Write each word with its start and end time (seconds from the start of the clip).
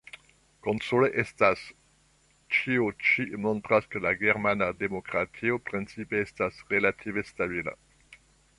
Konsole 0.67 1.09
estas: 1.23 1.65
ĉio 2.59 2.87
ĉi 3.09 3.25
montras, 3.45 3.87
ke 3.95 4.03
la 4.07 4.15
germana 4.23 4.71
demokratio 4.81 5.61
principe 5.69 6.23
estas 6.25 6.61
relative 6.75 7.29
stabila. 7.33 7.77